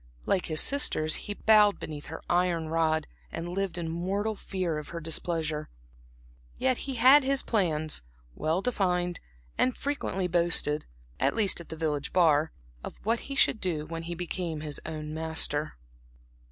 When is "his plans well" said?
7.23-8.63